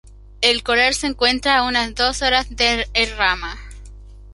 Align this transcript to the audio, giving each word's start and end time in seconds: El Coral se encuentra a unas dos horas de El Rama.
El 0.41 0.63
Coral 0.63 0.95
se 0.95 1.05
encuentra 1.05 1.59
a 1.59 1.67
unas 1.67 1.93
dos 1.93 2.23
horas 2.23 2.47
de 2.49 2.87
El 2.95 3.15
Rama. 3.17 3.55